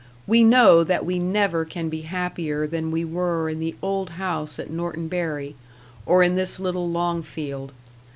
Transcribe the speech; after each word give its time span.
We 0.25 0.43
know 0.43 0.83
that 0.83 1.05
we 1.05 1.19
never 1.19 1.63
can 1.63 1.87
be 1.87 2.01
happier 2.01 2.65
than 2.65 2.89
we 2.89 3.05
were 3.05 3.51
in 3.51 3.59
the 3.59 3.75
old 3.83 4.09
house 4.17 4.57
at 4.57 4.71
Norton 4.71 5.07
Bury, 5.07 5.53
or 6.07 6.23
in 6.23 6.33
this 6.33 6.59
little 6.59 6.89
Longfield. 6.89 7.71